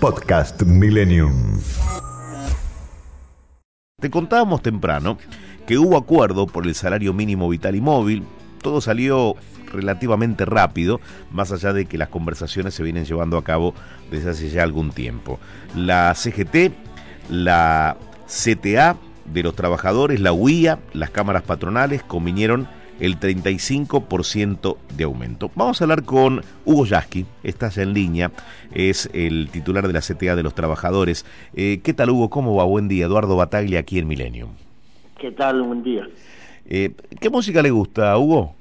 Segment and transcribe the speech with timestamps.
[0.00, 1.60] Podcast Millennium.
[4.00, 5.18] Te contábamos temprano
[5.66, 8.24] que hubo acuerdo por el salario mínimo vital y móvil.
[8.62, 9.34] Todo salió
[9.70, 13.74] relativamente rápido, más allá de que las conversaciones se vienen llevando a cabo
[14.10, 15.38] desde hace ya algún tiempo.
[15.76, 16.72] La CGT,
[17.28, 18.96] la CTA
[19.26, 22.68] de los trabajadores, la UIA, las cámaras patronales convinieron
[23.00, 25.50] el 35% de aumento.
[25.54, 28.30] Vamos a hablar con Hugo Yasky, estás en línea,
[28.72, 31.26] es el titular de la CTA de los trabajadores.
[31.54, 32.30] Eh, ¿Qué tal Hugo?
[32.30, 32.64] ¿Cómo va?
[32.64, 33.06] Buen día.
[33.06, 34.48] Eduardo Bataglia aquí en Milenio.
[35.18, 35.62] ¿Qué tal?
[35.62, 36.06] Buen día.
[36.66, 38.54] Eh, ¿Qué música le gusta, Hugo?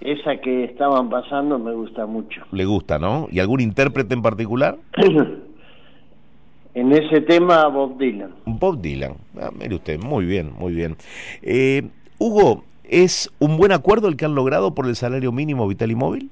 [0.00, 2.42] Esa que estaban pasando me gusta mucho.
[2.52, 3.28] Le gusta, ¿no?
[3.30, 4.76] ¿Y algún intérprete en particular?
[6.74, 8.34] en ese tema, Bob Dylan.
[8.44, 9.14] Bob Dylan.
[9.40, 10.96] Ah, mire usted, muy bien, muy bien.
[11.42, 15.90] Eh, Hugo, ¿Es un buen acuerdo el que han logrado por el salario mínimo vital
[15.90, 16.30] y móvil?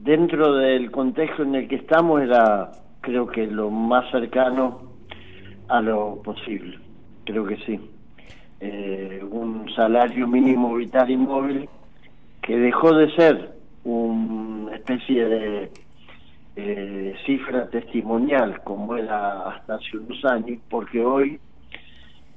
[0.00, 4.82] Dentro del contexto en el que estamos era, creo que lo más cercano
[5.68, 6.78] a lo posible.
[7.24, 7.80] Creo que sí.
[8.60, 11.68] Eh, un salario mínimo vital y móvil
[12.42, 15.70] que dejó de ser una especie de
[16.56, 21.38] eh, cifra testimonial como era hasta hace unos años, porque hoy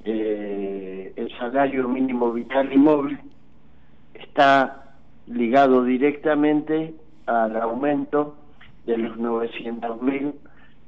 [0.04, 3.18] eh, el salario mínimo vital y móvil
[4.14, 4.94] está
[5.26, 6.94] ligado directamente
[7.26, 8.36] al aumento
[8.86, 10.34] de los 900 mil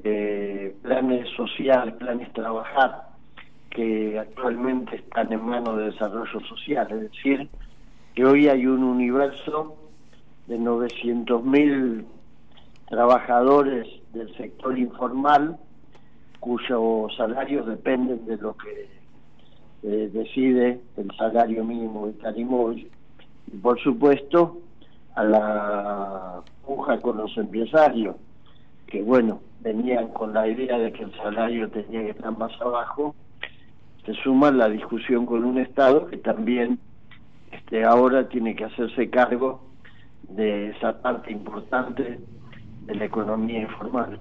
[0.04, 3.08] eh, planes sociales, planes trabajar,
[3.70, 6.86] que actualmente están en manos de desarrollo social.
[6.90, 7.48] Es decir,
[8.14, 9.76] que hoy hay un universo
[10.46, 12.06] de 900 mil
[12.88, 15.56] trabajadores del sector informal
[16.40, 18.99] cuyos salarios dependen de lo que
[19.82, 24.60] eh, decide el salario mínimo vital y por supuesto
[25.14, 28.16] a la puja con los empresarios
[28.86, 33.14] que bueno venían con la idea de que el salario tenía que estar más abajo
[34.04, 36.78] se suma la discusión con un estado que también
[37.52, 39.62] este ahora tiene que hacerse cargo
[40.28, 42.20] de esa parte importante
[42.86, 44.20] de la economía informal.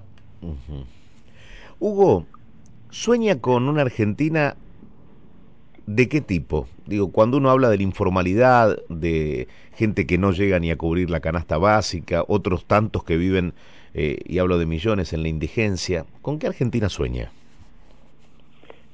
[1.79, 2.25] Hugo
[2.89, 4.55] sueña con una Argentina
[5.89, 6.67] ¿De qué tipo?
[6.85, 11.09] Digo, cuando uno habla de la informalidad, de gente que no llega ni a cubrir
[11.09, 13.53] la canasta básica, otros tantos que viven,
[13.95, 17.31] eh, y hablo de millones, en la indigencia, ¿con qué Argentina sueña?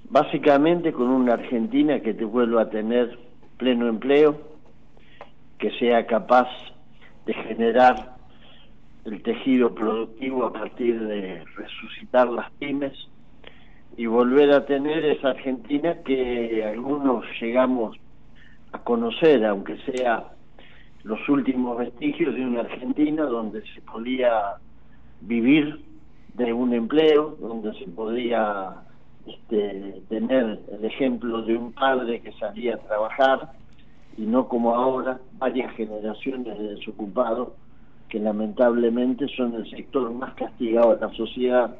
[0.09, 3.19] Básicamente con una Argentina que te vuelva a tener
[3.57, 4.39] pleno empleo,
[5.59, 6.47] que sea capaz
[7.25, 8.15] de generar
[9.03, 12.93] el tejido productivo a partir de resucitar las pymes,
[13.97, 17.97] y volver a tener esa Argentina que algunos llegamos
[18.71, 20.31] a conocer, aunque sea
[21.03, 24.55] los últimos vestigios de una Argentina donde se podía
[25.21, 25.81] vivir
[26.33, 28.73] de un empleo, donde se podía
[29.25, 33.51] este, tener el ejemplo de un padre que salía a trabajar
[34.17, 37.49] y no como ahora varias generaciones de desocupados
[38.09, 41.75] que lamentablemente son el sector más castigado de la sociedad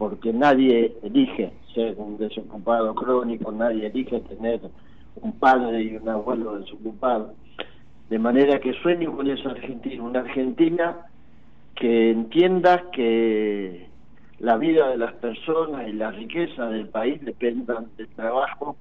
[0.00, 4.58] porque nadie elige ser un desocupado crónico, nadie elige tener
[5.16, 7.34] un padre y un abuelo desocupado.
[8.08, 10.96] De manera que sueño con esa Argentina, una Argentina
[11.74, 13.88] que entienda que
[14.38, 18.78] la vida de las personas y la riqueza del país dependan del trabajo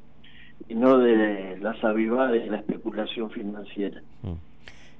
[0.69, 4.02] y no de las avivadas y la especulación financiera.
[4.24, 4.35] Mm.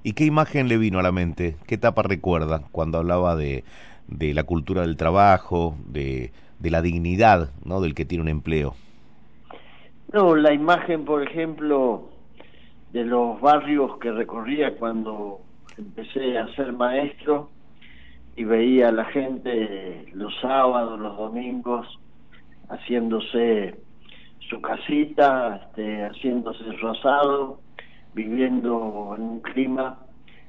[0.04, 1.58] ¿Y qué imagen le vino a la mente?
[1.68, 3.64] ¿Qué etapa recuerda cuando hablaba de,
[4.08, 7.82] de la cultura del trabajo, de, de la dignidad ¿no?
[7.82, 8.76] del que tiene un empleo.
[10.12, 12.10] No, la imagen, por ejemplo,
[12.92, 15.40] de los barrios que recorría cuando
[15.78, 17.50] empecé a ser maestro
[18.36, 21.88] y veía a la gente los sábados, los domingos,
[22.70, 23.76] haciéndose
[24.50, 27.60] su casita, este, haciéndose su asado,
[28.14, 29.98] viviendo en un clima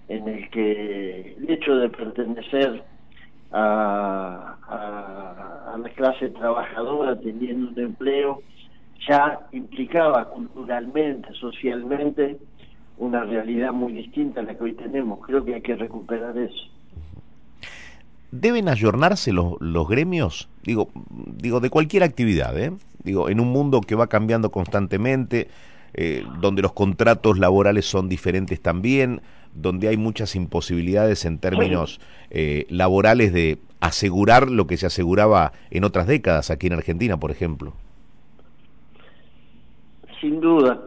[0.08, 2.82] en el que el hecho de pertenecer
[3.52, 4.56] a,
[5.78, 8.42] la clase trabajadora teniendo un empleo,
[9.08, 12.38] ya implicaba culturalmente, socialmente,
[12.98, 15.20] una realidad muy distinta a la que hoy tenemos.
[15.26, 16.70] Creo que hay que recuperar eso.
[18.30, 20.48] ¿Deben ayornarse los, los gremios?
[20.62, 22.72] Digo, digo, de cualquier actividad, ¿eh?
[23.02, 25.48] Digo, en un mundo que va cambiando constantemente,
[25.94, 29.22] eh, donde los contratos laborales son diferentes también,
[29.54, 32.00] donde hay muchas imposibilidades en términos
[32.30, 37.30] eh, laborales de asegurar lo que se aseguraba en otras décadas aquí en Argentina, por
[37.30, 37.72] ejemplo.
[40.20, 40.80] Sin duda,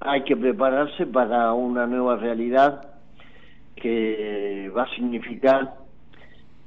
[0.00, 2.88] hay que prepararse para una nueva realidad
[3.76, 5.74] que va a significar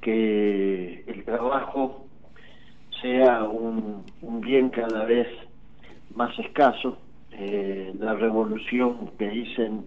[0.01, 2.05] que el trabajo
[3.01, 4.03] sea un,
[4.41, 5.27] bien cada vez
[6.15, 6.97] más escaso.
[7.33, 9.85] Eh, la revolución que dicen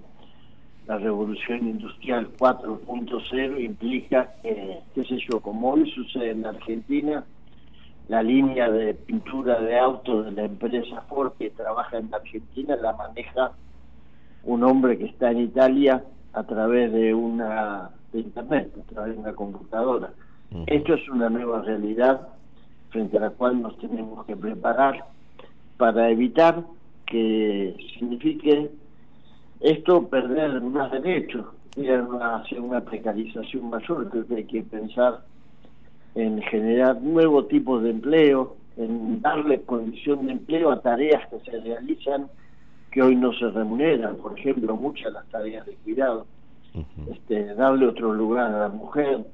[0.87, 7.25] la revolución industrial 4.0 implica que, qué sé yo, como hoy sucede en Argentina,
[8.09, 12.93] la línea de pintura de autos de la empresa Ford que trabaja en Argentina la
[12.93, 13.53] maneja
[14.43, 16.05] un hombre que está en Italia
[16.35, 20.11] a través de una de internet, a través de una computadora.
[20.67, 22.29] Esto es una nueva realidad
[22.91, 25.05] frente a la cual nos tenemos que preparar
[25.79, 26.63] para evitar
[27.07, 28.71] que signifique
[29.61, 31.47] esto perder más derechos,
[31.77, 31.91] ir
[32.21, 35.21] hacia una precarización mayor, creo que hay que pensar
[36.15, 41.61] en generar nuevos tipos de empleo, en darle condición de empleo a tareas que se
[41.61, 42.29] realizan
[42.91, 46.27] que hoy no se remuneran, por ejemplo, muchas de las tareas de cuidado,
[47.11, 49.25] este, darle otro lugar a la mujer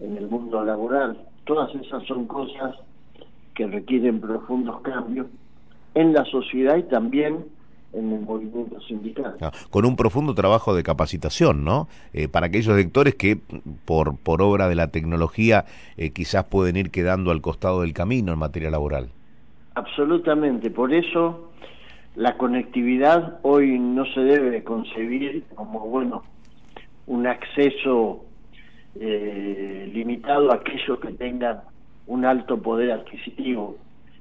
[0.00, 2.76] en el mundo laboral, todas esas son cosas
[3.54, 5.26] que requieren profundos cambios
[5.94, 7.44] en la sociedad y también
[7.92, 9.36] en el movimiento sindical.
[9.40, 11.88] Ah, con un profundo trabajo de capacitación, ¿no?
[12.12, 13.38] Eh, para aquellos sectores que
[13.84, 15.64] por, por obra de la tecnología
[15.96, 19.08] eh, quizás pueden ir quedando al costado del camino en materia laboral.
[19.74, 21.50] Absolutamente, por eso
[22.16, 26.24] la conectividad hoy no se debe concebir como, bueno,
[27.06, 28.24] un acceso
[29.00, 31.60] eh, limitado a aquellos que tengan
[32.06, 33.76] un alto poder adquisitivo.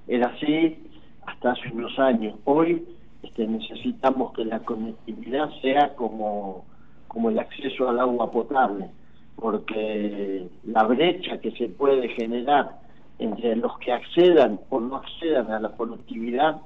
[0.07, 0.77] Era así
[1.27, 2.35] hasta hace unos años.
[2.45, 2.83] Hoy
[3.21, 6.65] este, necesitamos que la conectividad sea como,
[7.07, 8.89] como el acceso al agua potable,
[9.35, 12.79] porque la brecha que se puede generar
[13.19, 16.61] entre los que accedan o no accedan a la conectividad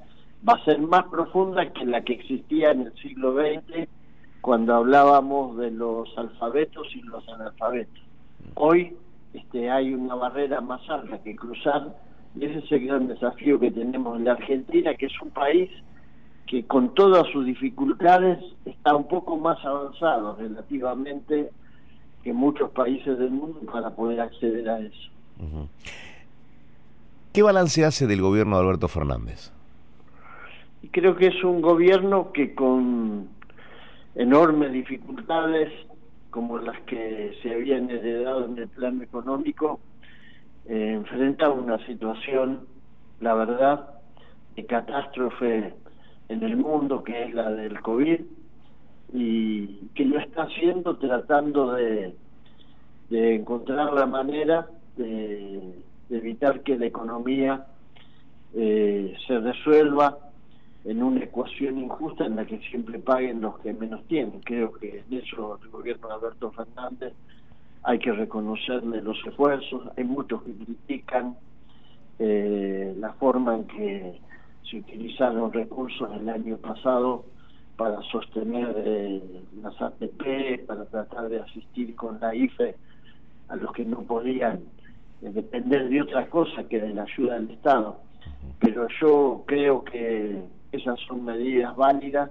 [0.47, 3.87] va a ser más profunda que la que existía en el siglo XX
[4.41, 8.03] cuando hablábamos de los alfabetos y los analfabetos.
[8.55, 8.97] Hoy
[9.33, 11.95] este, hay una barrera más alta que cruzar
[12.36, 15.69] y ese es el gran desafío que tenemos en la Argentina, que es un país
[16.48, 21.50] que con todas sus dificultades está un poco más avanzado relativamente
[22.24, 25.10] que muchos países del mundo para poder acceder a eso.
[27.33, 29.51] ¿Qué balance hace del gobierno de Alberto Fernández?
[30.92, 33.30] Creo que es un gobierno que con
[34.16, 35.72] enormes dificultades
[36.30, 39.80] como las que se habían heredado en el plano económico,
[40.67, 42.67] eh, enfrenta una situación,
[43.19, 43.89] la verdad,
[44.55, 45.73] de catástrofe
[46.29, 48.21] en el mundo, que es la del COVID,
[49.13, 52.15] y que lo está haciendo tratando de,
[53.09, 57.65] encontrar la manera de, evitar que la economía
[58.53, 60.17] eh, se resuelva
[60.83, 64.39] en una ecuación injusta en la que siempre paguen los que menos tienen.
[64.41, 67.13] Creo que en eso el gobierno de Alberto Fernández
[67.83, 69.89] hay que reconocerle los esfuerzos.
[69.98, 71.36] Hay muchos que critican
[72.19, 74.19] eh, la forma en que
[74.69, 77.25] se utilizaron recursos el año pasado
[77.75, 79.22] para sostener eh,
[79.62, 82.75] las ATP, para tratar de asistir con la IFE
[83.50, 84.60] a los que no podían
[85.22, 87.98] eh, depender de otra cosa que de la ayuda del Estado.
[88.60, 92.30] Pero yo creo que esas son medidas válidas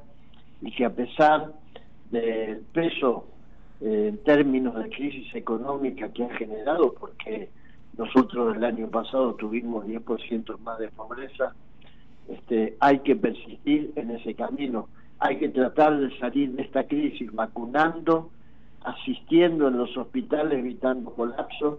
[0.63, 1.53] y que a pesar
[2.13, 3.27] del peso
[3.81, 7.49] en términos de crisis económica que han generado, porque
[7.97, 11.55] nosotros el año pasado tuvimos 10% más de pobreza,
[12.29, 17.33] este, hay que persistir en ese camino, hay que tratar de salir de esta crisis
[17.33, 18.31] vacunando,
[18.85, 21.79] asistiendo en los hospitales, evitando colapsos,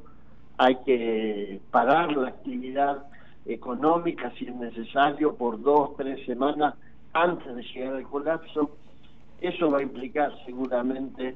[0.57, 3.05] hay que parar la actividad
[3.45, 6.75] económica si es necesario por dos, tres semanas
[7.13, 8.71] antes de llegar al colapso.
[9.39, 11.35] Eso va a implicar seguramente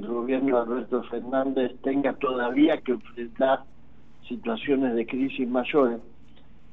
[0.00, 3.64] que el gobierno de Alberto Fernández tenga todavía que enfrentar
[4.28, 6.00] situaciones de crisis mayores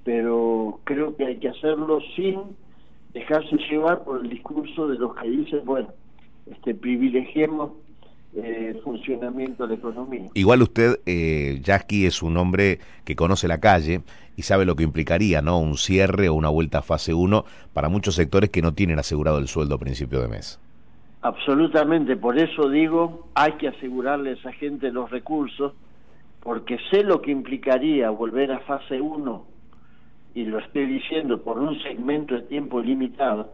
[0.04, 2.40] pero creo que hay que hacerlo sin
[3.14, 5.90] dejarse llevar por el discurso de los que dicen, bueno,
[6.50, 7.74] este privilegiemos
[8.36, 10.30] eh, funcionamiento de la economía.
[10.34, 14.02] Igual usted, eh, es un hombre que conoce la calle
[14.36, 15.60] y sabe lo que implicaría, ¿no?
[15.60, 19.38] Un cierre o una vuelta a fase 1 para muchos sectores que no tienen asegurado
[19.40, 20.60] el sueldo a principio de mes.
[21.22, 25.74] Absolutamente, por eso digo, hay que asegurarle a esa gente los recursos,
[26.42, 29.46] porque sé lo que implicaría volver a fase 1
[30.36, 33.52] y lo estoy diciendo por un segmento de tiempo limitado,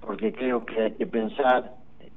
[0.00, 1.72] porque creo que hay que pensar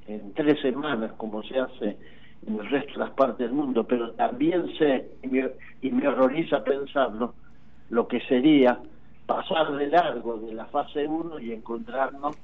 [0.07, 1.97] en tres semanas como se hace
[2.45, 6.07] en el resto de las partes del mundo, pero también sé, y me, y me
[6.07, 7.33] horroriza pensarlo,
[7.89, 8.77] lo que sería
[9.25, 12.35] pasar de largo de la fase 1 y encontrarnos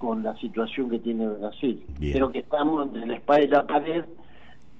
[0.00, 1.84] con la situación que tiene Brasil.
[2.00, 4.04] Creo que estamos entre la espada y la pared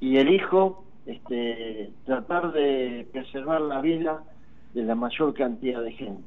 [0.00, 4.24] y elijo este, tratar de preservar la vida
[4.72, 6.22] de la mayor cantidad de gente.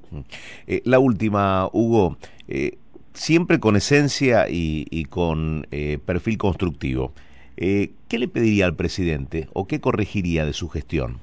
[0.68, 2.78] Eh, la última, Hugo, eh,
[3.14, 7.14] siempre con esencia y, con eh, perfil constructivo.
[7.56, 11.18] ¿Qué le pediría al presidente o qué corregiría de su gestión?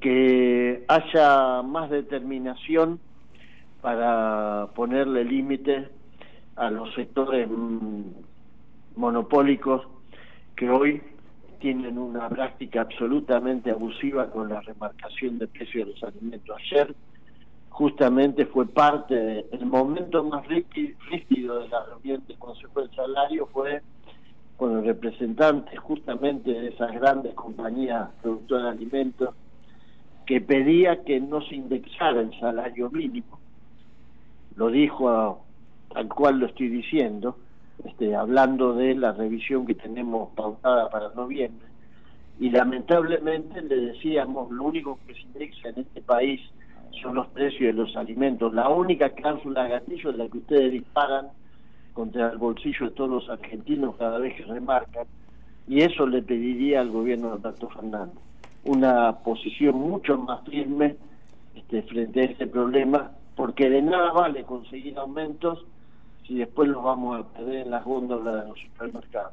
[0.00, 2.98] Que haya más determinación
[3.80, 5.88] para ponerle límite
[6.56, 8.02] a los sectores mm,
[8.96, 9.86] monopólicos
[10.54, 11.02] que hoy
[11.60, 16.56] tienen una práctica absolutamente abusiva con la remarcación de precios de los alimentos.
[16.58, 16.94] Ayer
[17.70, 23.82] justamente fue parte del momento más rígido de la reunión del Consejo del Salario fue
[24.56, 29.34] con el representante justamente de esas grandes compañías productoras de alimentos
[30.24, 33.35] que pedía que no se indexara el salario mínimo.
[34.56, 35.44] Lo dijo
[35.92, 37.36] tal cual lo estoy diciendo,
[37.84, 41.66] este, hablando de la revisión que tenemos pautada para noviembre.
[42.38, 46.40] Y lamentablemente le decíamos, lo único que se indexa en este país
[47.02, 48.52] son los precios de los alimentos.
[48.52, 51.28] La única cláusula gatillo es la que ustedes disparan
[51.92, 55.06] contra el bolsillo de todos los argentinos cada vez que remarcan.
[55.68, 58.18] Y eso le pediría al gobierno de Alberto Fernández.
[58.64, 60.96] Una posición mucho más firme
[61.54, 65.64] este, frente a este problema, porque de nada vale conseguir aumentos
[66.26, 69.32] si después los vamos a perder en las góndolas de los supermercados.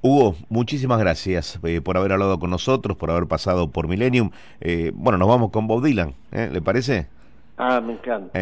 [0.00, 4.30] Hugo, muchísimas gracias eh, por haber hablado con nosotros, por haber pasado por Millennium.
[4.60, 6.48] Eh, bueno, nos vamos con Bob Dylan, ¿eh?
[6.52, 7.08] ¿le parece?
[7.56, 8.38] Ah, me encanta.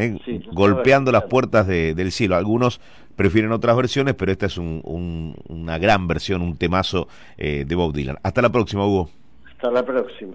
[0.53, 2.37] golpeando las puertas del cielo.
[2.37, 2.83] Algunos
[3.17, 8.19] prefieren otras versiones, pero esta es una gran versión, un temazo de Bob Dylan.
[8.23, 9.09] Hasta la próxima, Hugo.
[9.51, 10.35] Hasta la próxima.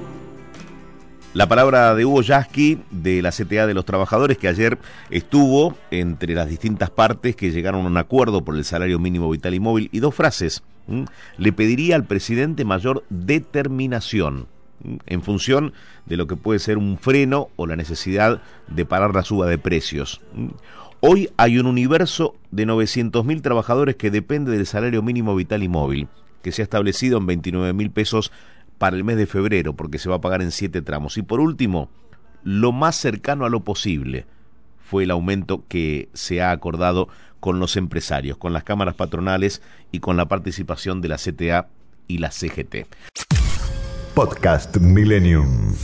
[1.33, 4.77] La palabra de Hugo Yasky de la CTA de los Trabajadores que ayer
[5.09, 9.53] estuvo entre las distintas partes que llegaron a un acuerdo por el salario mínimo vital
[9.53, 10.61] y móvil y dos frases.
[11.37, 14.47] Le pediría al presidente mayor determinación
[15.05, 15.71] en función
[16.05, 19.57] de lo que puede ser un freno o la necesidad de parar la suba de
[19.57, 20.19] precios.
[20.99, 26.09] Hoy hay un universo de 900.000 trabajadores que depende del salario mínimo vital y móvil,
[26.41, 28.33] que se ha establecido en 29 mil pesos
[28.81, 31.15] para el mes de febrero, porque se va a pagar en siete tramos.
[31.19, 31.91] Y por último,
[32.43, 34.25] lo más cercano a lo posible
[34.79, 37.07] fue el aumento que se ha acordado
[37.39, 39.61] con los empresarios, con las cámaras patronales
[39.91, 41.67] y con la participación de la CTA
[42.07, 42.87] y la CGT.
[44.15, 45.75] Podcast Millennium.